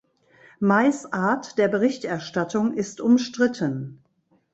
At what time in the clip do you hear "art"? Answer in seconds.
1.13-1.59